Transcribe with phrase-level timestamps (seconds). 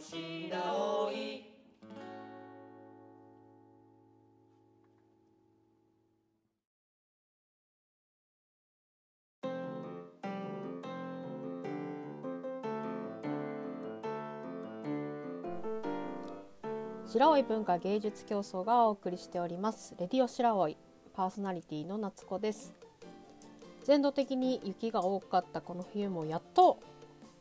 [0.00, 1.44] 白い。
[17.06, 19.94] 白老文化芸術競争がお送りしております。
[19.98, 20.68] レディオ白老
[21.14, 22.74] パーソナリティの夏子です。
[23.82, 26.78] 全土的に雪が多かったこの冬もやっと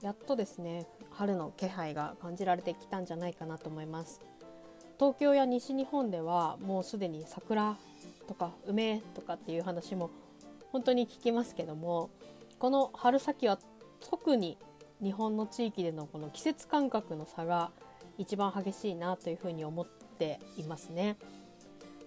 [0.01, 4.21] やっとですね春の気配が感じられてきたんじゃないかなと思います
[4.99, 7.77] 東京や西日本ではもうすでに桜
[8.27, 10.09] とか梅とかっていう話も
[10.71, 12.09] 本当に聞きますけども
[12.59, 13.59] この春先は
[13.99, 14.57] 特に
[15.01, 17.71] 日本の地域でのこの季節感覚の差が
[18.17, 21.17] 一番激しいなというふうに思っていますね。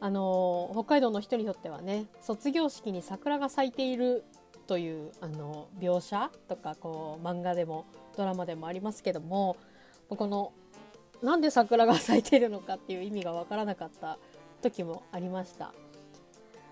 [0.01, 4.25] あの北海道の人にとってはね卒業式に桜が咲いている
[4.71, 9.57] というあの描写とかこう漫画でもドラマでもありますけども
[10.09, 10.53] この
[11.23, 14.17] なんで桜が咲いているのかっていう意味がわからなかった
[14.63, 15.75] 時もありました。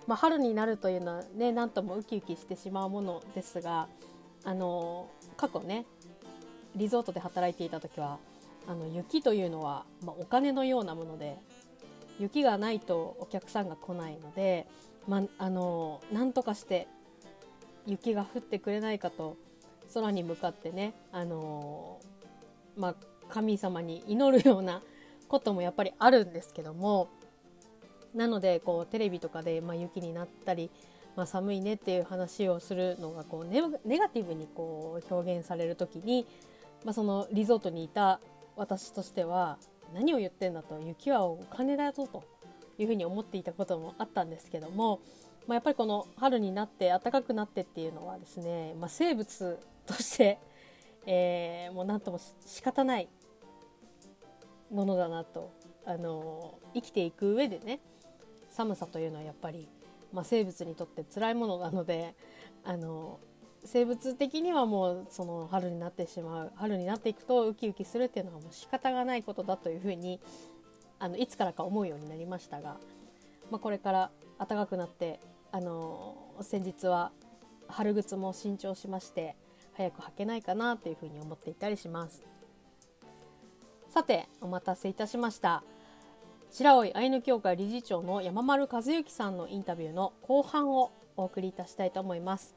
[0.06, 3.89] まあ、春になるというのはね何ともウキウキしてしまうものですが
[4.44, 5.84] あの過去ね
[6.77, 8.19] リゾートで働いていた時は
[8.69, 11.37] あの雪というのは、まあ、お金のようなもので
[12.20, 14.69] 雪がないとお客さんが来ないので、
[15.09, 16.87] まあ、あの何とかして
[17.89, 19.36] 雪が降ってくれないかと
[19.94, 21.98] 空に向かってねあの、
[22.77, 22.94] まあ、
[23.28, 24.83] 神様に祈るような
[25.28, 27.09] こともやっぱりあるんですけども
[28.14, 30.70] なのでこうテレビとかで、まあ、雪になったり、
[31.16, 33.61] まあ、寒いねっていう話をするのがこうネ
[33.98, 36.27] ガティブにこう表現される時に、
[36.84, 38.20] まあ、そのリゾートにいた
[38.56, 39.59] 私としては
[39.94, 42.25] 何を言ってんだと雪はお金だぞと
[42.78, 45.00] いうふうに思っていたこともあったんですけども、
[45.48, 50.38] まあ、やっぱりこの春になって暖かくなってっていうのはですね、まあ、生物として、
[51.06, 53.08] えー、もう何とも仕方ない
[54.70, 55.50] ものだなと
[55.86, 57.80] あの生きていく上でね
[58.50, 59.69] 寒さというのはやっぱり、
[60.12, 62.14] まあ、生物にとって辛いものなので
[62.62, 63.19] あの
[63.64, 70.20] 生物的にはもうその春になってしまう春になっていくとウキウキするっていうのはもう仕方がないことだというふうに
[70.98, 72.76] あのいつからか思うようになりましたが、
[73.50, 75.20] まあ、これから暖かくなって
[75.50, 77.10] あの先日は
[77.69, 79.34] 春靴も新調しまして
[79.75, 82.22] 早く履けないかなというふうに思っていたりします。
[83.88, 85.62] さてお待たせいたしました。
[86.50, 92.54] 白老アイヌ協会理事長の山丸和幸さんのインタビューの後半をお送りいたしたいと思います。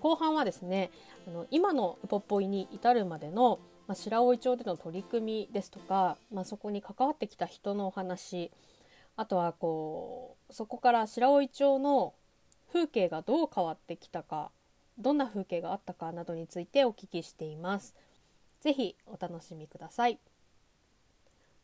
[0.00, 0.90] 後半はですね
[1.26, 8.50] あの今のウポポイに至るまでの、まあ、白老町での取り組みですとか、まあ、そこに関わってきた人のお話
[9.16, 12.14] あとはこうそこから白老町の
[12.72, 14.50] 風景がどう変わってきたか
[14.98, 17.94] どんな風景があったかなどについてお聞きしています。
[18.60, 20.18] ぜひお楽しみください。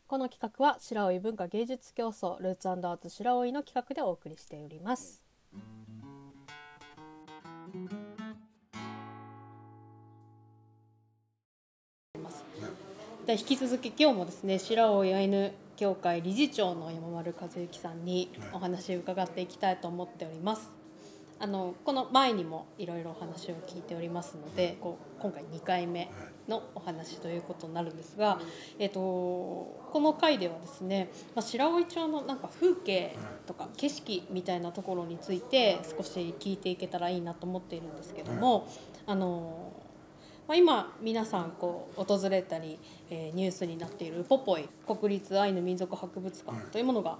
[0.07, 5.21] この企画は白老文化芸術競争ルーツアーツ白老の企画でお送りしております。
[13.25, 20.69] で引き続き今日もですね白老アイヌ協会理事長の山丸和幸さんにお話を伺っていきたいと思っております。
[21.39, 26.11] あのこの前にもいろいろお話を聞いておりますのでこう今回2回目
[26.49, 28.41] のお話ということになるんですが、
[28.77, 33.15] えーと、この回ではですね、まあ、白老町のなんか風景
[33.47, 38.67] とか景色みたいなところについて少し聞いていけたらいいなと思っているんですけども
[39.05, 39.71] あの
[40.49, 42.79] まあ、今皆さんこう訪れたり、
[43.11, 47.19] えー、ニュースになっているポポイ国立アイヌ民族博物館というものが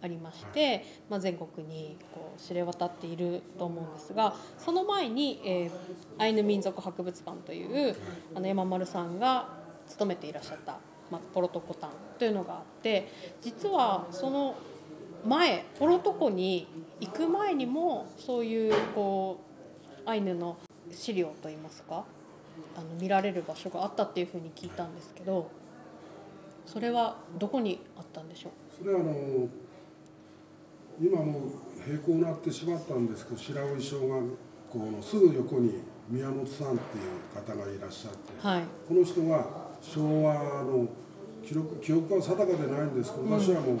[0.00, 5.70] ありまして、まあ、全国にこう知れ渡っていると思うんですがその前に、えー、
[6.16, 7.94] アイヌ民族博物館という
[8.34, 9.50] あの山丸さんが
[9.86, 10.78] 勤めていらっしゃった、
[11.10, 13.06] まあ、ポロトコタンというのがあって
[13.42, 14.54] 実はその
[15.26, 16.66] 前ポロトコに
[17.00, 19.40] 行く前にもそういうこ
[20.06, 20.56] うアイヌの
[20.90, 22.06] 資料といいますか
[22.76, 25.50] あの見られる場所があったっていうふうに聞いたんですけど
[26.64, 28.52] それはどこにあったんでしょう？
[28.78, 29.48] それはあの
[31.00, 34.38] 今もう閉校になってしまったんですけど白老小学
[34.70, 39.46] 校のすぐ横に宮本さんっていう方がいらっしゃって、はい、この人が
[39.80, 40.88] 昭和の
[41.44, 43.78] 記録記憶は定かでないんですけど、私はもう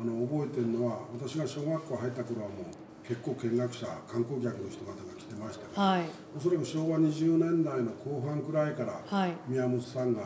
[0.00, 2.66] あの覚えてるのは私が小学校入った頃はもう
[3.12, 6.04] 結構見学者観光客の人方が来てましたけど、はい、
[6.34, 10.22] おそらく昭和20年代の後半くらいから宮本さんが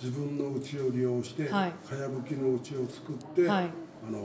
[0.00, 3.64] 自分の家を利用して、はい、かやぶきの家を作って、はい、
[4.06, 4.20] あの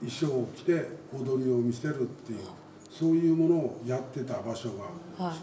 [0.00, 2.38] 衣装を着て踊りを見せるっていう
[2.90, 4.70] そういうものをやってた場所
[5.18, 5.34] が、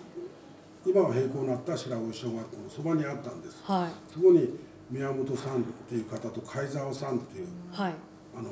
[0.83, 4.57] 今は閉校になった白老小学校のそばにあったんです、そこに
[4.89, 7.93] 宮本さんっていう方と貝沢さんっていう、はい、
[8.35, 8.49] あの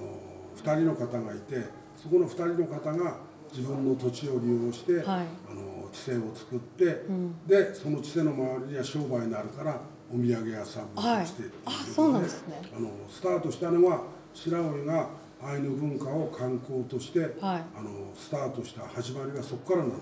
[0.56, 3.16] 2人の方がいてそこの2人の方が
[3.50, 9.80] 自分の土地を利用して、はい、あの地政を作って、うん、でその地政の周りには商売になるから
[10.12, 11.26] お土産屋さんもしてはい、
[11.66, 12.62] あそうなんですね。
[12.76, 14.04] あのスタートしたのは
[14.34, 15.08] 白老が
[15.42, 20.00] アイヌ文化を観光として、はい、あのスタートした始まりがそこからなん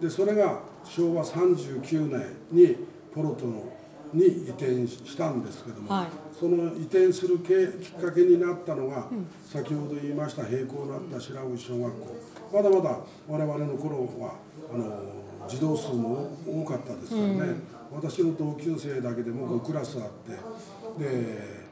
[0.00, 0.18] です。
[0.18, 2.76] でそれが昭和39年に
[3.14, 3.72] ポロトの
[4.12, 6.06] に移転したんですけども、はい、
[6.38, 12.32] その移転するきっかけになったのが、うん、先ほど言いました閉校になった白老小学校。
[12.52, 12.98] まだまだ
[13.28, 14.34] 我々の頃は
[14.72, 17.62] あの児童数も多かったですからね、うん、
[17.92, 21.62] 私の同級生だけでも5クラスあってで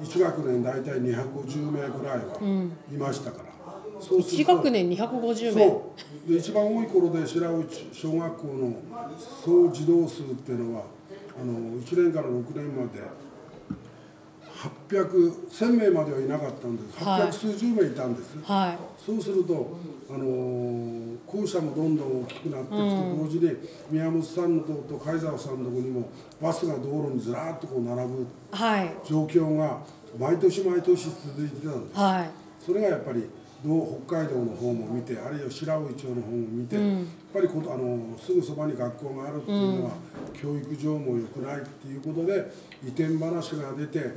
[0.00, 3.44] 1学年大体250名ぐらいはいましたから。
[3.98, 5.66] うん、そう1学年250名。
[5.66, 5.94] そ
[6.26, 6.30] う。
[6.30, 8.76] で一番多い頃で白老小学校の
[9.18, 10.84] 総児童数っていうのは
[11.40, 13.00] あの1年から6年まで
[14.88, 16.98] 800 1000名まではいなかったんです。
[16.98, 19.78] 800数十名いたんです、はい、そうすると
[20.10, 23.56] あの校舎もどんどん大きくなっていくと同時に
[23.90, 26.08] 宮本さんのとこと貝沢さんのとこにも
[26.42, 28.26] バスが道路にずらっとこう並ぶ。
[29.04, 29.80] 状況が
[30.18, 32.30] 毎年毎年続いてたんです、はい、
[32.64, 33.28] それがやっぱり
[33.64, 39.92] 北海道の方も見てあるいは白老町の方も見て、うん、やっぱりこあのすぐそばに学校があるっていうのは、
[40.32, 42.52] うん、教育上も良くないっていうことで
[42.84, 44.14] 移転話が出て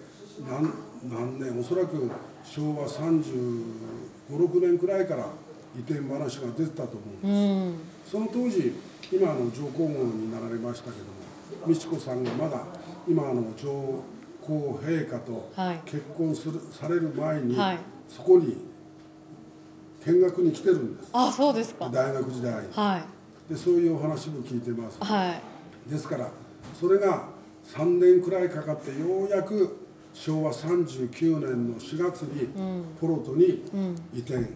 [0.47, 0.71] 何
[1.09, 2.09] 何年おそらく
[2.43, 3.23] 昭和3
[4.29, 5.25] 5 6年くらいから
[5.75, 8.75] 移転話が出てたと思うんです、うん、その当時
[9.11, 12.63] 今の上皇后になられましたけども美智子さんがまだ
[13.07, 14.03] 今の上
[14.41, 15.51] 皇陛下と
[15.85, 17.77] 結婚する、はい、される前に、はい、
[18.07, 18.70] そこに
[20.05, 21.09] 見学に来てるんです。
[21.13, 21.89] あそうですか。
[21.89, 22.53] 大学時代。
[22.71, 25.35] はい、でそういうお話も聞いてます、は
[25.87, 26.29] い、ですから
[26.79, 27.27] それが
[27.65, 29.77] 3年くらいかかってようやく
[30.13, 32.47] 昭和39年の4月に
[32.99, 33.63] ポロトに
[34.13, 34.47] 移転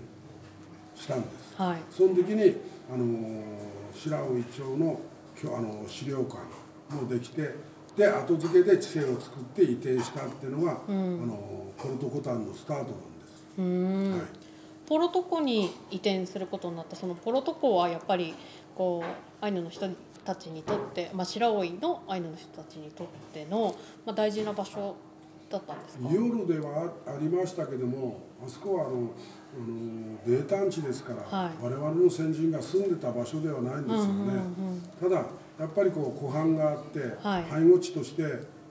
[0.95, 2.55] したんです、うんはい、その時に
[2.91, 3.43] あの
[3.93, 5.01] 白老町の
[5.53, 6.37] あの資料館
[6.95, 7.53] もできて
[7.97, 12.91] で後付けで地政を作って移転したっていうのが、うん、あのポルトコタンのスタート
[13.57, 14.21] なんです。
[14.23, 14.44] はい
[14.87, 16.95] ポロトコに移転することになった。
[16.95, 18.33] そのポロトコはやっぱり
[18.75, 19.87] こうアイヌの人
[20.23, 24.95] たちにとって、まあ、白老のアイヌの人たちにとっての、まあ、大事な場所
[25.49, 26.09] だったんですか？
[26.11, 34.35] 夜ではありましたけどもあそこはあのあの泥炭地ですから、はい、我々の先人が住んでた場所ではないんですよね、うんうんう
[34.77, 35.15] ん、ただ
[35.59, 38.23] やっぱりこう湖畔があって、はい、背後地として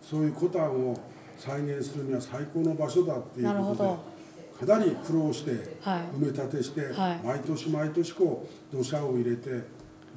[0.02, 1.00] そういうコタンを
[1.38, 4.13] 再現するには最高の場所だっていうことで。
[4.58, 5.50] かなり苦労して
[5.82, 9.50] 埋め立てして、はい、毎年毎年こう土砂を入れて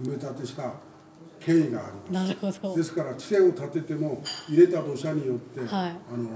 [0.01, 0.73] 埋め立てした
[1.39, 2.61] 経緯があります。
[2.75, 6.29] ですから地線を立てても入れた土砂によって、はい、あの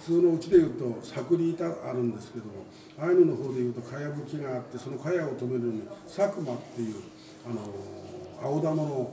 [0.00, 2.64] 普通のうちでいうと柵に板あるんですけども
[2.98, 6.94] アイヌの方でいうとかやぶきがあってそのかやを止めるのに佐久間っていう
[7.46, 7.60] あの
[8.42, 9.12] 青玉の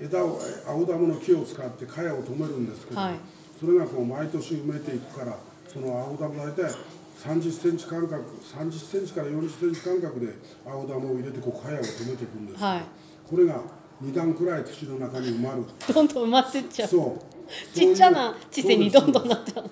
[0.00, 3.14] 枝を青玉の木を使ってかやを止めるんですけど、はい、
[3.58, 5.36] それがこう毎年埋めていくから
[5.72, 6.70] その青玉大体
[7.24, 10.34] 30センチ間隔30センチから40センチ間隔で
[10.66, 12.62] 青玉を入れてこう茅を止めていくんです。
[12.62, 12.82] はい、
[13.28, 13.60] これが
[14.02, 15.64] 2段くらい土の中に埋まる。
[15.94, 16.88] どんどん埋まってっちゃう。
[16.88, 17.74] そう。
[17.74, 19.70] ちっちゃな地勢にどんどんなっちゃう。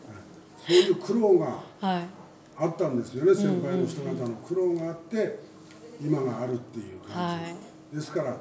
[0.67, 5.41] そういう苦労があったんですよね、はい、先輩の人方の苦労があって
[6.01, 7.51] 今があるっていう感じ、は
[7.93, 8.37] い、ですから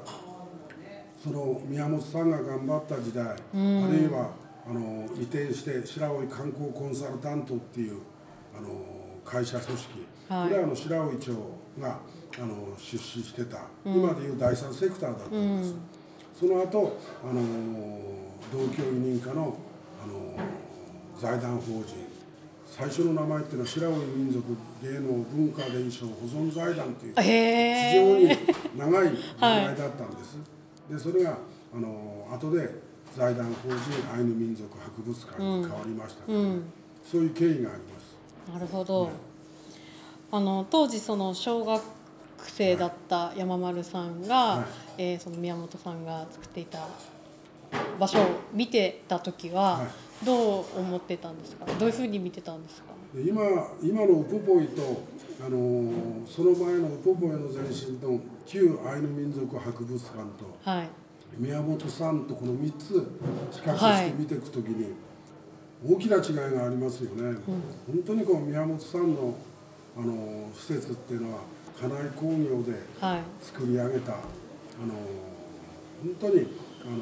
[1.22, 4.30] その宮本さんが頑張った時代、あるいは
[4.68, 8.00] あの移転して白老観光コンサルタントっていう
[8.56, 8.68] あの
[9.24, 11.32] 会社組織、はい、これはあの白老町
[11.78, 11.98] が
[12.38, 15.74] あの出資してた、うん、今でいう第三セクターだったんです、
[16.42, 17.42] うん、その後あの
[18.52, 19.56] 同居委任課の
[20.02, 20.36] あの
[21.18, 22.10] 財団法人。
[22.70, 28.38] 最初の名前っていうのは白老民族芸能文化伝承保存財団という非常に
[28.78, 30.42] 長い名前だったんです、は
[30.88, 31.36] い、でそれが
[31.74, 33.76] あの後で財団法人
[34.14, 36.62] アイヌ民族博物館に変わりましたから、ねうん、
[37.04, 38.52] そういう経緯があります。
[38.52, 39.10] なるほど、
[40.32, 41.82] あの当時その小学
[42.38, 44.64] 生だった山丸さんが、はい、
[44.98, 46.86] えー、その宮本さんが作っていた
[47.98, 49.86] 場所を見てた時は
[50.24, 52.90] どう思ってたんですか、どういうふうに見てたんですか？
[53.14, 53.42] 今
[53.82, 55.02] 今のウポポイと
[55.44, 55.92] あの
[56.26, 60.88] その前のウポポイの前身の旧アイヌ民族博物館と、はい、
[61.38, 62.94] 宮本さんとこの3つ
[63.52, 64.94] 比較して見ていくときに
[65.86, 67.36] 大きな違いがありますよね、はい、
[67.86, 69.34] 本当にこう宮本さんの
[69.96, 71.40] あの施設っていうのは
[71.80, 72.78] 家内工業で
[73.40, 74.20] 作り上げた、はい、
[74.84, 74.94] あの
[76.02, 76.46] 本当に
[76.82, 76.98] あの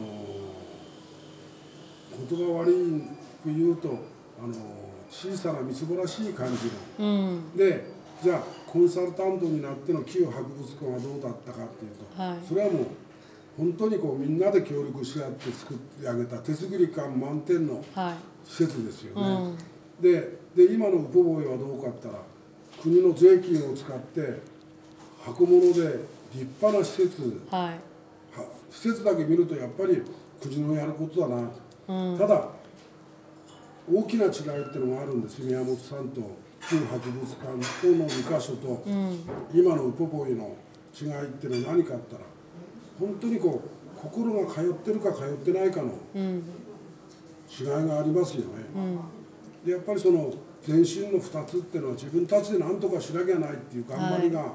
[2.26, 3.98] 子言葉悪いく言うと
[4.42, 4.54] あの
[5.10, 7.84] 小さなみつぼらしい感じの、うん、で
[8.22, 12.86] じゃあコンサルタントになっての旧博物館はどうだったかっていうと、はい、それはもう
[13.58, 17.84] 本当にこうみんなで協力し合って作ってあげた手作り感満点の
[18.44, 19.22] 施設ですよね。
[19.22, 19.56] はいうん、
[20.00, 22.22] でで今のウポボイはどうかったら
[22.80, 24.40] 国の税金を使って
[25.20, 25.98] 箱物で
[26.32, 27.80] 立派な施設、はい、
[28.70, 30.02] 施設だけ見るとやっぱり
[30.40, 31.50] 国のやることだな、
[31.88, 32.48] うん、ただ
[33.92, 34.34] 大きな違いっ
[34.70, 35.42] ていうのがあるんです。
[35.42, 36.20] 宮本さんと
[36.68, 39.18] 旧博物館との2か所と、うん、
[39.52, 40.56] 今のウポポイの
[40.94, 42.22] 違いっていうのは何かあったら
[42.98, 48.46] 本当にこう心が通ってるか通ってないかの違いがありますよね。
[48.74, 49.00] うん、
[49.64, 50.32] でやっぱりその
[50.66, 54.52] 前進の2つっていうのは自分たちで何とかしなきゃないっていう頑張りが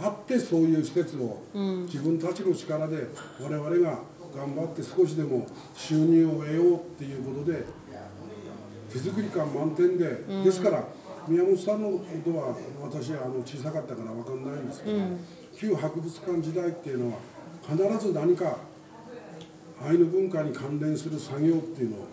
[0.00, 1.42] あってそういう施設を
[1.84, 3.08] 自分たちの力で
[3.40, 3.98] 我々が
[4.34, 5.46] 頑張って少しでも
[5.76, 7.64] 収入を得ようっていうことで
[8.90, 10.06] 手作り感満点で、
[10.44, 10.84] ですから
[11.26, 14.98] 宮本さんのことは私はあの小さかったから分かんないんですけど、
[15.56, 17.18] 旧博物館時代っていうのは
[17.68, 18.58] 必ず何か
[19.82, 22.08] アイヌ文化に関連する作業っていうのを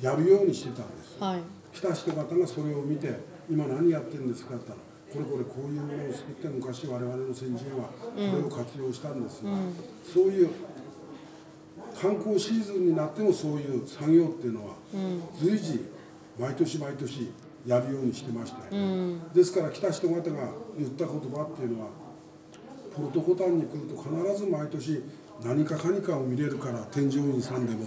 [0.00, 1.40] やるようにしてたんです、はい、
[1.72, 3.18] 来た人方がそれを見て
[3.50, 10.50] 今何やってるんですかって言ったらこれこれこういうものを作って昔我々の先人はこれを活用したんですよ、うん、そういう
[12.00, 14.74] 観光シーズンになってもそういう作業っていうのは
[15.34, 15.86] 随時
[16.38, 17.30] 毎年毎年
[17.66, 18.80] やるようにしてましたよね、う
[19.16, 20.22] ん、ですから来た人方が
[20.78, 21.88] 言った言葉っていうのは
[22.98, 25.02] ポルトコタンに来ると必ず毎年
[25.44, 27.86] 何かかにかを見れるから添乗員さんでも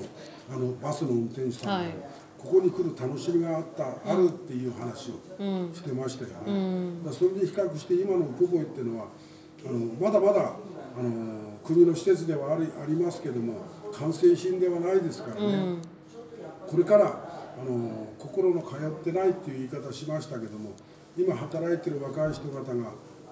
[0.49, 5.19] あのバスの運転手さんでも、はい、ここに来る楽しみがあった、あるっていう話を
[5.73, 9.07] してましたよね、うん、だそれで比較して今のウポポイっていうのは
[9.67, 10.53] あのまだまだ
[10.97, 13.59] あの国の施設ではありありますけども
[13.93, 15.81] 完成品ではないですからね、うん、
[16.67, 20.71] これからあの心の通ってないっていう言い方しましたけども
[21.17, 22.91] 今働いてる若い人方が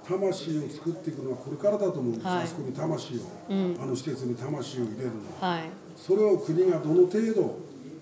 [0.09, 7.59] 魂を作っていくのはこれからだと思うんです、はい、あそこに魂を、うん、あの施設に魂を入れるのは、はい、それを国がどの程度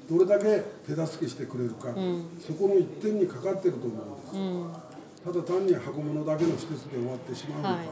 [0.09, 3.97] どれだけ手助けしてくれるか、うん、そこの一点にかかってると思
[4.31, 4.79] うんで
[5.19, 7.87] す、ただ単に箱物だけの施設で終わってしまうのか、はい、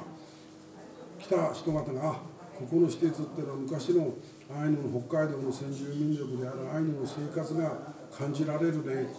[1.20, 2.14] 来た人方があ
[2.56, 4.14] ここの施設っていうのは昔の
[4.50, 7.76] アイヌの北海道の先住民族であるアイヌの生活が
[8.18, 9.10] 感じられるね。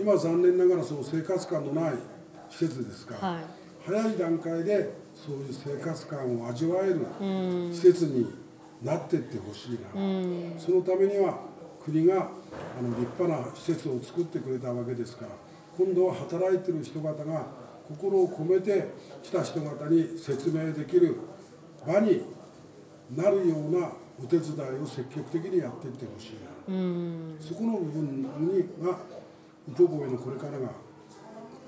[0.00, 1.92] 今残念ながらその生活感のない
[2.48, 3.16] 施設ですか。
[3.20, 3.44] ら、はい、
[3.90, 7.04] 早い段階でそういう生活感を味わえる
[7.72, 8.26] 施設に
[8.82, 9.78] なっていってほしいな、
[10.58, 11.40] そのためには
[11.84, 12.30] 国が
[12.78, 15.32] あの立派な施設を作ってくれたわけですから
[15.76, 17.46] 今度は働いてる人方が
[17.88, 18.90] 心を込めて
[19.24, 21.16] 来た人方に説明できる
[21.84, 22.22] 場に
[23.16, 23.90] なるような
[24.22, 26.48] お手伝いを積極的にやっていってほしいな、
[27.40, 28.28] そこの部分に
[28.84, 28.98] が
[29.68, 30.70] ウポポイのこれからが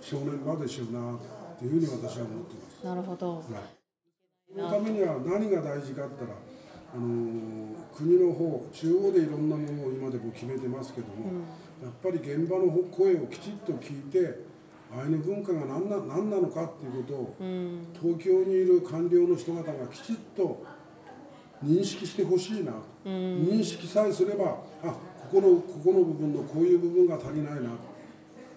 [0.01, 1.19] 正念場でしょうな。
[1.19, 2.85] というふうに私は思ってます。
[2.85, 3.45] なるほど、はい、
[4.55, 6.39] そのためには何が大事かって言ったら
[6.95, 11.41] あの国の方中央でいろんなものを今でも決めてますけども、うん、
[11.83, 14.53] やっぱり現場の声をきちっと聞いて
[14.95, 20.65] アイヌ文化が何な何なのかっていうことを、うん、東京にいる官僚の人方がきちっと
[21.65, 22.73] 認識してほしいな、
[23.07, 23.13] うん、
[23.49, 24.89] 認識さえすればあ
[25.33, 27.71] ここのここの部分のこういう部分が足りないな。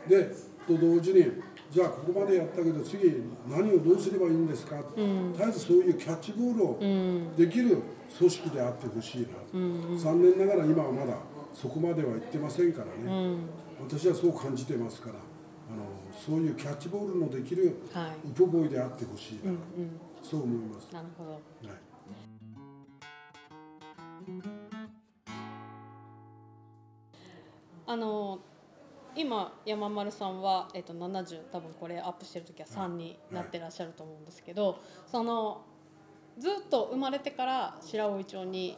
[0.10, 0.30] で
[0.68, 1.24] と同時に
[1.72, 7.82] じゃあここまでやったけど次何をどうすればいいんですか、うん、絶えずそういうキャッチボールをできる
[8.18, 9.58] 組織であってほしいな、う
[9.96, 11.18] ん、残念ながら今はまだ
[11.54, 13.50] そこまでは行ってませんからね、うん、
[13.90, 15.16] 私はそう感じてますから。
[15.68, 17.76] あのそういうキャッチボールのできる
[18.24, 19.60] ウポボイであってほしいな、はい、
[20.22, 20.94] そう思います。
[20.94, 21.42] なるほど、はい。
[27.88, 28.40] あの
[29.16, 34.80] 今山丸さんは、えっと、70多分これアップしてる時は3になってらっしゃると思うんですけど、
[35.10, 35.62] その
[36.38, 38.78] ずっと生まれてから白老町に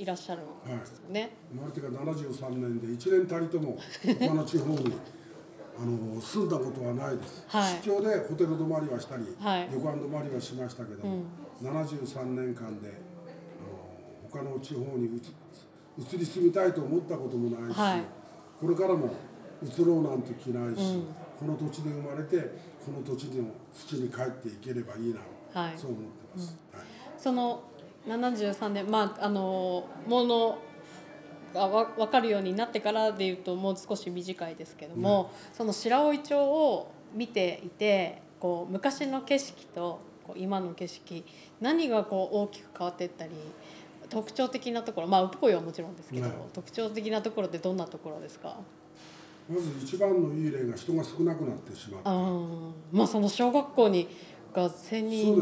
[0.00, 3.78] いらっしゃるんですよね、はい、生まれてから73年で1年たりとも
[4.18, 4.94] 他の地方に
[5.78, 11.22] あの住んだことはないです、はい、出張でホテル泊まりはしたり、はい、旅館泊まりはしましたけども、
[11.62, 15.20] うん、73年間であの他の地方に
[15.98, 18.04] 移り住みたいと思ったこともないし、はい、
[18.60, 19.10] これからも
[19.62, 21.04] 移ろうなんて気ないし、うん、
[21.38, 22.36] この土地で生まれて
[22.84, 25.20] この土地の土に帰っていければいいな、
[25.60, 26.56] はい、そう思ってます。
[26.72, 26.88] うん、はい、
[27.18, 27.62] その
[28.06, 30.58] 73年まああのもの
[31.52, 41.24] が分かるようになってからでいうともう少し短いですけども、うん、その白老町を見ていてこう昔の景色とこう今の景色
[41.60, 43.32] 何がこう大きく変わっていったり
[44.08, 48.56] 特徴的なところまあウポイはもちろんですけど、特徴的なところってどんなところですか？
[49.50, 52.02] まず一番のいい例が人が少なくなってしまう。
[52.04, 54.08] あまあその小学校に
[54.54, 55.36] が1,000人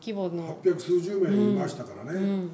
[0.00, 0.56] 規模の。
[0.62, 2.50] 800数十名いましたからね、うん、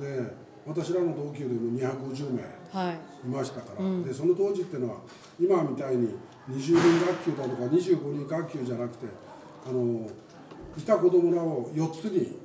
[0.00, 0.32] で
[0.66, 3.26] 私らの同級でも250名い。
[3.26, 5.00] ましたから、はい、でその当時っていうのは
[5.40, 6.14] 今みたいに
[6.48, 9.06] 20人学級だとか25人学級じゃなくて
[9.66, 10.08] あの
[10.76, 12.38] いた子供らを4つに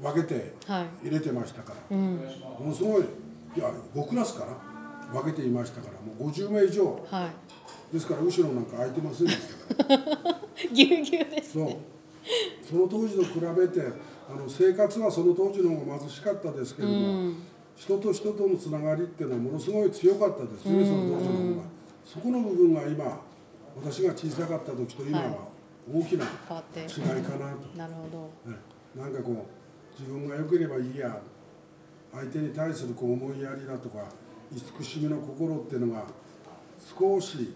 [0.00, 0.54] 分けて
[1.02, 4.52] 入れてましたから、はいうん、ものすごいいや5クラスかな
[5.12, 7.30] 分けていましたからもう50名以上、は
[7.90, 9.38] い、ですから後ろなんか空いてませんでし
[9.76, 10.40] たから。
[10.72, 11.76] ぎゅうぎゅうです、ね、そう。
[12.68, 13.80] その当時と比べて
[14.28, 17.42] あの生活はその当時の方が貧しかったですけれども、うん、
[17.76, 21.62] 人と人とのつながりっていうのはものすごい強かったですね、うん、その当時の方が、
[22.04, 23.20] そこの部分が今
[23.76, 25.48] 私が小さかった時と今は
[25.88, 28.56] 大きな違いかなと、なるほど、ね、
[28.96, 31.20] なんかこう自分が良ければいいや
[32.12, 33.98] 相手に対するこう思いやりだとか
[34.54, 36.04] 慈しみの心っていうのが
[36.98, 37.54] 少し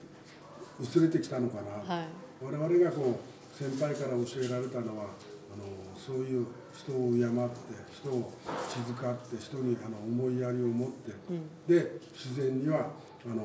[0.80, 2.06] 薄れてきたのかな、はい、
[2.42, 5.04] 我々がこう先輩から教えられたのは
[5.52, 5.64] あの
[5.96, 8.32] そういう人を敬って人を
[8.70, 12.90] 気遣って人にあの思いやりを持って、うん、で自然には
[13.26, 13.44] あの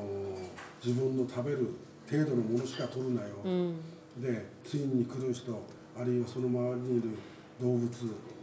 [0.82, 1.68] 自分の食べる
[2.10, 3.76] 程度のものしか取るなよ、うん、
[4.16, 5.62] で次に来る人
[5.98, 7.10] あるいはその周りにいる
[7.60, 7.90] 動物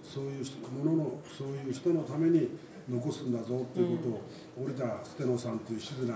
[0.03, 2.50] そういうもののそういう人のために
[2.89, 4.21] 残すんだぞっていうことを、
[4.59, 6.15] うん、折田捨野さんという静内の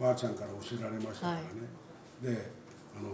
[0.00, 1.42] ばあちゃんから教えられましたからね、
[2.22, 2.50] はい、で
[2.96, 3.10] あの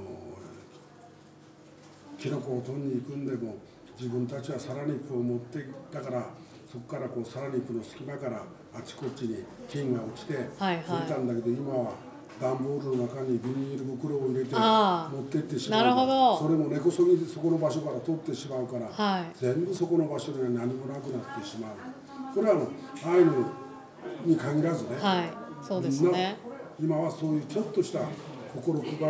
[2.18, 3.56] キノコを取りに行くんでも
[3.98, 6.26] 自分たちはサラ肉を持ってだから
[6.70, 8.42] そこからこうサラ肉の隙間から
[8.74, 11.92] あちこちに菌が落ちて増えたんだけど、今は
[12.40, 21.70] 段ボールの中にビニール袋を入れて持ってってしまうそれも根こそぎそこの場所から取ってしまうから、はい、全部そこの場所には何もなくなってしまう
[22.34, 23.32] これはあのアイヌ
[24.24, 25.30] に限らずね、はい、
[25.62, 26.36] そうですね。
[26.80, 28.00] 今はそういうちょっとした
[28.54, 29.06] 心配りが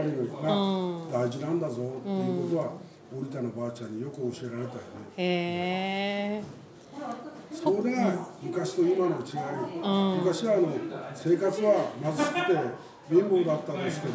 [1.12, 2.72] 大事なんだぞっていうことは、
[3.16, 4.80] 折田のばあちゃんによく教えられたよね。
[5.16, 6.64] へー
[7.54, 9.42] それが昔と今の違い、
[9.80, 10.68] うん、昔はあの
[11.14, 14.14] 生活は貧しくて貧乏だったんですけど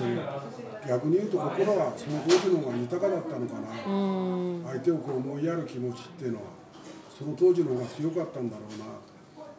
[0.88, 6.59] 逆に言うと心はその当時の方が豊かだったのかな、うん、相手をこう思いやる気持ちっていうのは
[7.20, 8.86] その当時の方が強かったんだろうな。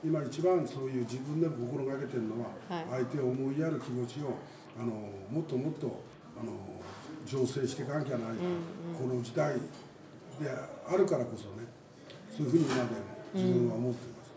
[0.03, 2.49] 今一番そういう自分でも心がけてるのは、
[2.91, 4.33] 相手を思いやる気持ちを
[4.81, 4.93] あの
[5.31, 6.01] もっともっと
[6.41, 6.53] あの
[7.27, 9.61] 醸成していかなきゃない、うんうん、この時代で
[10.89, 11.69] あるからこそね。
[12.35, 12.81] そういうふうに今で
[13.35, 14.31] 自分は思っています。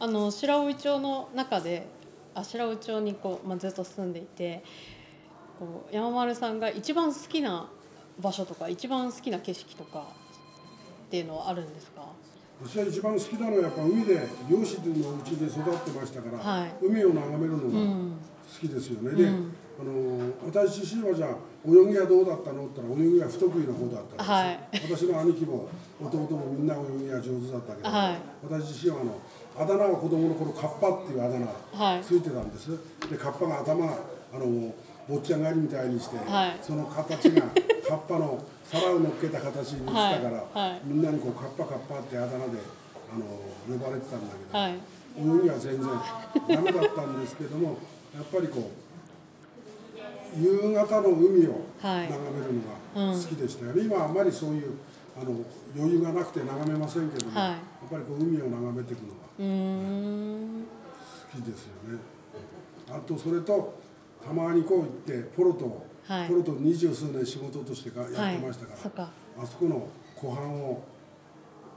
[0.00, 1.86] あの白老町の中で
[2.34, 4.64] あ白老町にこう、まあ、ずっと住んでいて
[5.58, 7.68] こう山丸さんが一番好きな
[8.18, 10.06] 場所とか一番好きな景色とか
[11.08, 12.02] っていうのはあるんですか？
[12.60, 18.12] 私は一番好きなのはやっぱ海で漁師のうちで育ってましたから、はい、海を眺めるのが
[18.52, 19.28] 好きですよね、うん、で、
[19.78, 21.30] あの私自身はじゃあ
[21.64, 24.58] 泳ぎはどうだったのって言ったら泳ぎは不得意な方だったんです、はい、
[24.90, 25.68] 私の兄貴も
[26.02, 29.20] 弟もみんな泳ぎは上手だったけど、はい、私自身はあの
[29.56, 32.70] あだ名は子供の頃カッパっていうあだ名ついてたんです、
[33.08, 34.74] でカッパが頭あの
[35.08, 36.16] 坊ちゃん狩りみたいにして、
[36.60, 37.42] その形が
[37.88, 42.58] カッパの皿を乗っけた形にしたから、みんなにこうカッパカッパってあだ名で
[43.10, 43.24] あの
[43.66, 45.88] 呼ばれてたんだけど、泳ぎは全然
[46.56, 47.78] ダメだったんですけども
[48.14, 48.70] やっぱりこ
[50.36, 54.76] う夕方の海を眺めるのが好きでしたよね、はいうん、今あんまりそういう
[55.20, 55.34] あの
[55.76, 57.58] 余裕がなくて眺めませんけども、はい、やっ
[57.90, 59.14] ぱりこう海を眺めていくのが、
[61.32, 61.98] 好きですよね。
[62.90, 63.80] あとそれと
[64.24, 69.10] たまにこう行ってポロと、はい、ポロと二十数年仕事としてやってましたから、
[69.42, 70.82] あそこの湖畔を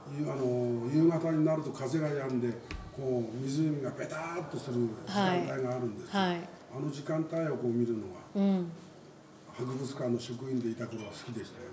[0.08, 2.48] あの夕方になると風が止んで
[2.96, 6.40] こう湖がベターっとする時間帯があるんです、はい、
[6.74, 8.72] あの時間帯をこう見るのが、うん、
[9.52, 11.72] 博物館の職員でいた頃は好きでしたよね。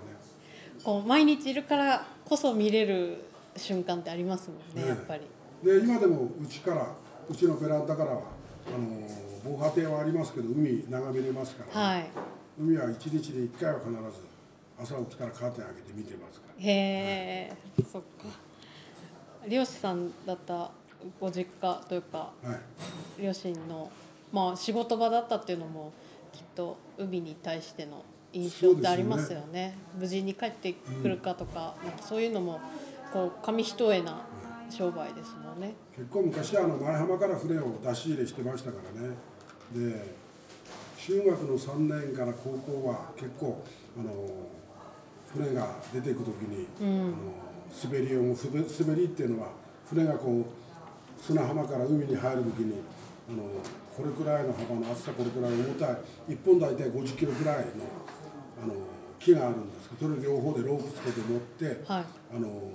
[0.84, 3.24] こう毎日いるからこそ見れる
[3.56, 5.22] 瞬間ってありますもんね、ね、やっぱり。
[5.62, 6.86] で今でもうちから
[7.28, 8.22] うちのベランダからは
[8.66, 9.08] あの
[9.44, 12.10] 防波堤はありますけど海眺めれますから、ね、はい、
[12.60, 13.98] 海は一日で一回は必ず
[14.94, 16.54] 朝起きたらカーテン開けて見てますから。
[16.62, 18.08] へえ、はい、そっか。
[19.48, 20.70] 漁師さんだった
[21.18, 22.52] ご実家というか、は
[23.18, 23.90] い、両親の
[24.32, 25.92] まあ、仕事場だったっていうのも
[26.32, 32.60] きっと海に対しての印象ってありますよね、ね、無事に帰ってくるかとかうん、なんかそういうのも
[33.12, 34.24] こう紙一重な
[34.70, 39.16] 商売ですもんね、結構昔あの前浜から船を出し入れしてましたからね。
[39.74, 40.14] で
[41.06, 43.64] 中学の3年から高校は結構
[43.98, 44.12] あの
[45.32, 47.14] 船が出ていく時に、うん、あの
[47.84, 49.48] 滑りを滑りっていうのは
[49.88, 52.82] 船がこう砂浜から海に入る時に
[53.30, 53.44] あの
[53.96, 55.88] これくらいの幅の厚さこれくらい重たい
[56.28, 57.62] 1本大体50キロくらいの
[58.62, 58.74] あの
[59.18, 62.04] 木があるんですけどそれ両方でロープつけて持って、はい、
[62.36, 62.72] あの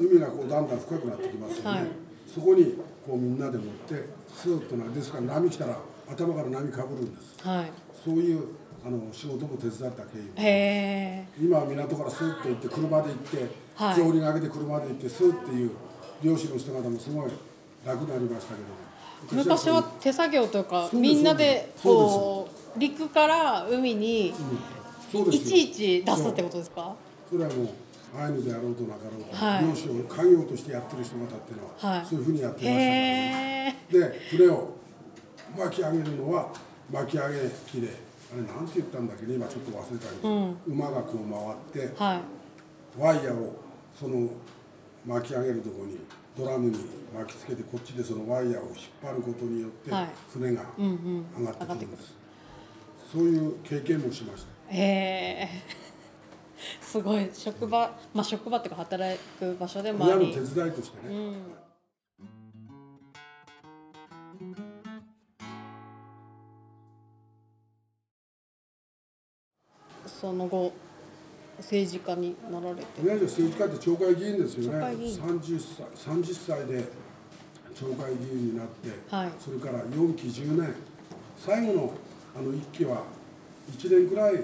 [0.00, 1.88] 海がこうだんだん深くなってきますよね、はい、
[2.26, 2.74] そこに
[3.06, 5.78] こうみんなで持ってスーッとなですから波来たら
[6.10, 7.72] 頭から波かぶるんです、はい、
[8.04, 8.44] そういう
[8.84, 15.70] あの仕事も手伝った経緯も今は港からスーッと行って車で行って、はい、上輪上げて車で行ってスーッっていう
[16.22, 17.30] 漁師の人方もすごい
[17.84, 18.86] 楽になりましたけど。
[19.32, 24.32] 昔は手作業というかみんなでこう陸から海にい
[25.40, 26.94] ちいち出すってことですか？
[27.28, 27.68] それはもう
[28.16, 34.76] アイヌであろうとなかろうと、はい、漁師を家業としてやってる人方っていうのは、はい、そういうふうにやってましたで船を
[35.56, 36.52] 巻き上げるのは
[36.90, 39.34] 巻き上げ機であれなんて言ったんだっけね。
[39.34, 42.20] 今ちょっと忘れたけど、うん、馬がこう回って、はい、
[43.00, 43.62] ワイヤーを
[43.98, 44.28] その
[45.06, 45.98] 巻き上げるところに
[46.36, 46.76] ドラムに
[47.14, 49.90] 巻きつけてこっちでそのワイヤーを引っ張ることによって、
[50.32, 52.14] 船が上がってくるんです、
[53.12, 54.74] そういう経験もしました。
[54.74, 55.48] へえ。
[56.80, 57.30] すごい。
[57.32, 60.32] 職場まあ職場っていうか働く場所でもあり。
[60.32, 61.34] 手伝いとしてね、うん
[70.26, 70.72] その後
[71.58, 73.00] 政治家になられて。
[73.00, 74.78] いわゆる政治家って町会議員ですよね。
[74.84, 75.60] 30
[75.94, 76.84] 歳 ,30 歳で
[77.72, 80.74] 町会議員になって、はい、それから4期10年。
[81.38, 81.94] 最後の
[82.36, 83.04] あの1期は
[83.70, 84.34] 1年くらい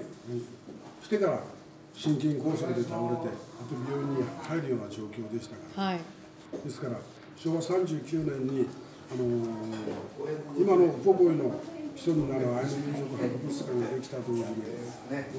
[1.01, 1.39] してから
[1.93, 5.99] 心筋梗塞で倒れてあと病院に入るような状況でしたから、はい、
[6.63, 6.95] ですから
[7.35, 8.67] 昭和39年に、
[9.11, 11.53] あのー、今のポポイの
[11.95, 14.43] 基礎になるアイヌ民族博物館ができたというに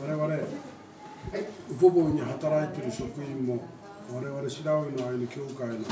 [0.00, 3.64] 我々ウポボイに働いている職員も
[4.12, 5.84] 我々白老のアイヌ協会の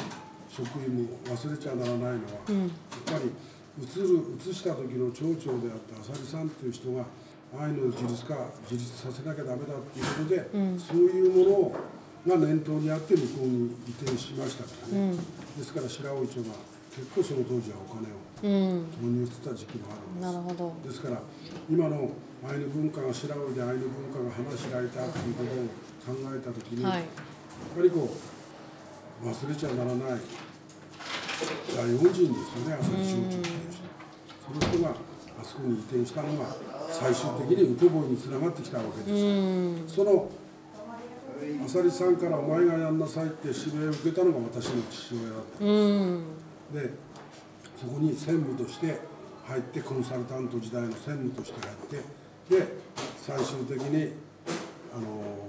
[0.49, 2.71] 職員も忘れちゃならないのは、うん、やっ
[3.07, 3.33] ぱり
[3.83, 7.05] 移る移した時の町長であった浅利さんっていう人が
[7.59, 8.37] アイヌ自立化
[8.71, 11.77] 自立させなきゃダメだっていうことで、うん、そういうものを
[12.27, 15.17] が念頭にあって向こうに移転しましたからね、うん、
[15.59, 16.55] ですから白老町が
[16.93, 20.89] 結構その当時はお金を投入してた時期もあるんです、なるほど。
[20.89, 21.23] ですから
[21.71, 22.11] 今の
[22.45, 25.45] アイヌ文化が白老でアイヌ文化が花開いたっていうこ
[26.05, 27.05] とを考えた時に、はい、やっ
[27.77, 28.13] ぱりこ
[29.25, 30.21] う忘れちゃならない
[31.75, 32.29] 大恩人ですよ
[32.69, 33.93] ね浅利省庁っていう人。
[34.43, 36.45] その人があそこに移転したのが
[36.91, 39.95] 最終的にウポボイにつながってきたわけです。
[39.95, 40.29] その
[41.65, 45.65] 浅利さんから「お前がやんなさい」って指令を受けたのが私の父親だった。
[45.65, 46.17] ん。
[46.17, 46.91] ですで
[47.77, 49.01] そこに専務として
[49.47, 51.97] 入ってコンサルタント時代の専務としてやって
[52.49, 52.73] で
[53.19, 54.13] 最終的に
[54.95, 55.43] あの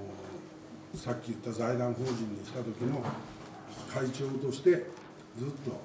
[0.95, 3.03] さっき言った財団法人にした時の
[3.93, 4.69] 会長として
[5.37, 5.81] ずっと、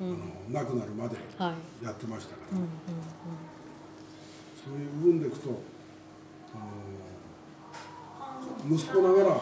[0.00, 0.08] うん、
[0.50, 1.16] あの亡くなるまで
[1.82, 2.58] やってましたから、
[4.64, 5.60] そういう部分でいくと
[6.54, 6.58] あ
[8.68, 9.40] の息子ながら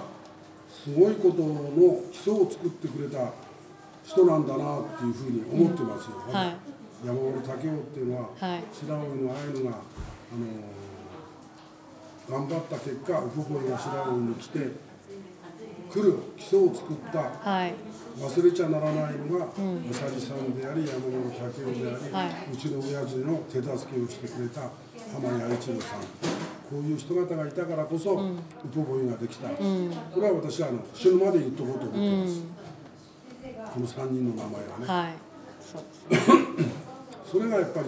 [0.69, 3.33] すごいことの基礎を作ってくれた
[4.05, 6.57] 人なんだなっていうふうに思ってますよ、うんはい、
[7.07, 9.75] 山本武雄っていうのは、はい、白老のアイヌが、あ
[10.37, 14.59] のー、頑張った結果ウポポイが白老に来て
[15.91, 17.75] 来る基礎を作った、はい、
[18.19, 24.71] 忘れちゃならないのが、うん、さんであり山本武雄であり、はい、うちの親父の手助けをしてくれた
[25.15, 26.01] 浜谷一郎さん。
[26.71, 28.39] こういう人方がいたからこそ、うん、ウ
[28.75, 32.54] ポポイができた、うん、これは私はあの死ぬまで言っとこうと思ってます。
[33.75, 35.15] この3人の名前はね、はい、
[37.29, 37.87] それがやっぱり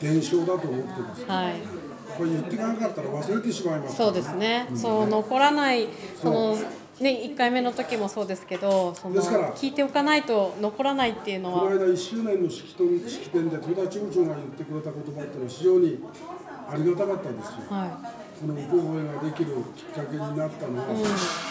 [0.00, 1.58] 伝承だと思ってます、はい、やっ
[2.18, 5.86] ぱり言っていかなかったら忘れてしまいます、ね、そうですね、うん、そう残らない
[6.20, 6.56] その
[7.00, 9.20] ね、1回目の時もそうですけどその
[9.54, 11.60] 聞いておかないと残らないっていうのは。
[11.60, 12.68] この間1周年の式
[13.08, 15.98] 式典で戸田町長が言ってくれた言葉っていうのは非常に
[16.68, 18.22] ありがたかったですよ、はい。
[18.42, 21.02] この歌声ができるきっかけになったのは、うん、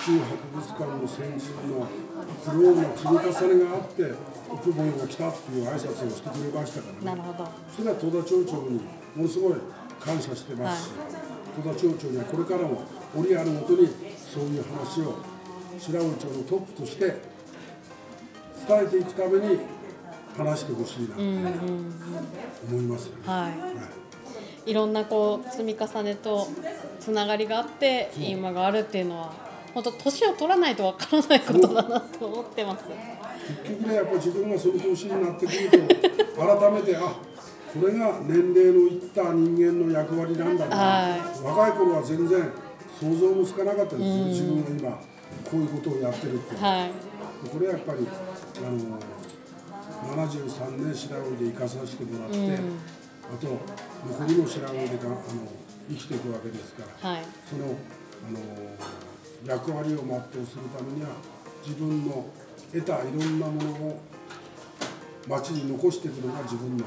[0.05, 1.87] 旧博物館の先人の
[2.21, 7.05] 苦労の積み重ねがあって歌声が来たっていう挨拶をしてくれましたからね。
[7.05, 7.49] なるほど。
[7.75, 8.81] それは戸田町長に
[9.15, 9.53] ものすごい
[9.99, 12.83] 感謝してますし、はい、戸田町長にはこれからも
[13.15, 15.15] 折あるごとにそういう話を
[15.79, 17.05] 白老町のトップとして
[18.67, 19.59] 伝えていくために
[20.37, 23.23] 話してほしいなと思いますよね。
[23.25, 24.01] はい、はい
[24.65, 26.47] いろんなこう積み重ねと
[26.99, 32.85] つながりがあって今があるっていうのは本当年を取らないとわからないことだなと思ってます。
[33.65, 37.01] 結局ねやっぱり自分がその年になってくると改めてあ
[37.73, 42.51] これが年齢のいった人間の役割なんだな、はい、若い頃は全然
[42.99, 44.91] 想像もつかなかったですよ、自分が今
[45.49, 48.99] こういうことをやってるって、はい、これはやっぱりあの
[50.27, 53.47] 73年白老で生かさせてもらって、うん、あと
[54.19, 55.19] 残りの白老でかあの
[55.89, 57.65] 生きていくわけですから、はい、その
[58.27, 58.39] あの
[59.45, 61.09] 役割を全うするためには
[61.65, 62.25] 自分の
[62.71, 64.01] 得たいろんなものを
[65.27, 66.85] 町に残していくのが自分の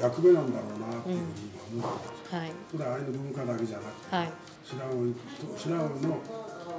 [0.00, 4.94] 役目なんだろうなっていうふうに今思ってます、はい、それはアイヌ文化だけじゃなくて、はい、白老
[5.58, 6.20] 白老の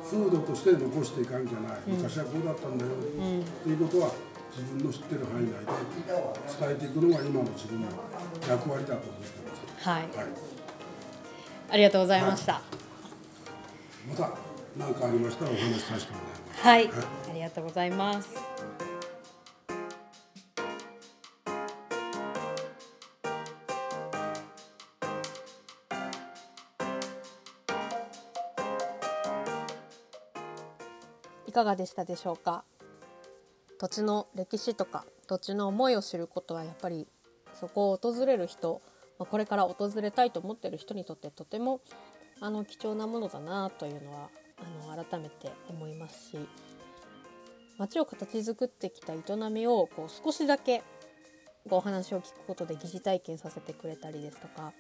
[0.03, 4.11] 風土として残していかんじゃない、うん、昔はこうだったんだよ、うん、ということは
[4.55, 5.67] 自分の知ってる範囲内で
[6.59, 7.87] 伝えていくのが今の自分の
[8.47, 9.89] 役割だと思ってます。
[9.89, 10.11] はい、はい、
[11.71, 12.61] ありがとうございました。
[14.07, 16.61] また何かありましたらお話しさせてもらいます。
[16.61, 16.89] はい、
[17.29, 18.29] ありがとうございます。
[31.55, 32.65] かがでしたでしょうか？
[33.79, 37.07] 土地の歴史とか土地の思いを知ることはやっぱり
[37.53, 38.81] そこを訪れる人、
[39.17, 41.79] まこれから訪れたいと思ってる人にとってとても
[42.41, 46.37] あの貴重なものだなというのはあの改めて思いますし
[47.77, 50.83] 町を形作ってきた営みをこう少しだけ
[51.69, 54.73] お話を聞くことで疑似体験させてくれたりですとか、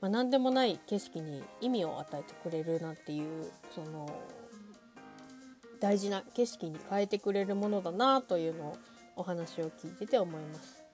[0.00, 4.08] まあ、何でもない景色に意味を与えてくれるなんていうその
[5.80, 8.76] 大事な景色に変えてくれるものだなというのを
[9.16, 10.84] お話を聞いてて思います。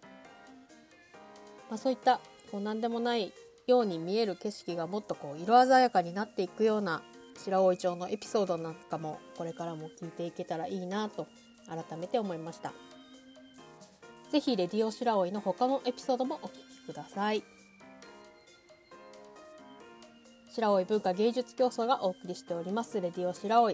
[1.68, 3.32] まあ、そういったこう何でもない
[3.66, 7.02] ように見える景色がもっとこう色鮮やかになっていくような
[7.44, 11.26] 白老町のエピソードなんかもこれからも聞いていけたらいいなと
[11.66, 12.72] 改めて思いました。
[14.31, 17.42] ぜひレディオ白老の他のエピソードもお聴きください。
[20.55, 23.70] 白老文化芸術競争がお送りしておりますレディオ白老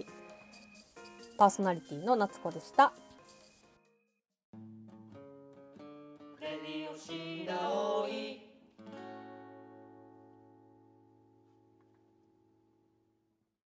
[1.37, 2.93] パーソナリティの夏子でした。